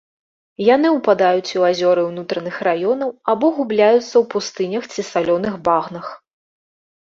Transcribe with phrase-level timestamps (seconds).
[0.75, 6.07] Яны ўпадаюць у азёры ўнутраных раёнаў або губляюцца ў пустынях ці салёных багнах.